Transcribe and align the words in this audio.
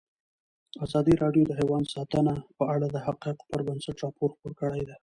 ازادي 0.85 1.13
راډیو 1.23 1.43
د 1.47 1.51
حیوان 1.59 1.83
ساتنه 1.93 2.33
په 2.57 2.63
اړه 2.73 2.87
د 2.91 2.97
حقایقو 3.05 3.47
پر 3.51 3.61
بنسټ 3.67 3.95
راپور 4.03 4.29
خپور 4.33 4.51
کړی. 4.59 4.81